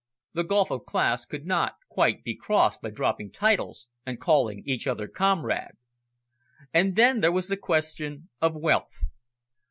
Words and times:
The 0.33 0.43
gulf 0.43 0.71
of 0.71 0.87
class 0.87 1.25
could 1.25 1.45
not 1.45 1.75
quite 1.87 2.23
be 2.23 2.35
crossed 2.35 2.81
by 2.81 2.89
dropping 2.89 3.29
titles, 3.29 3.87
and 4.03 4.19
calling 4.19 4.63
each 4.65 4.87
other 4.87 5.07
comrade. 5.07 5.75
And 6.73 6.95
then 6.95 7.19
there 7.19 7.31
was 7.31 7.49
the 7.49 7.55
question 7.57 8.29
of 8.41 8.55
wealth. 8.55 9.03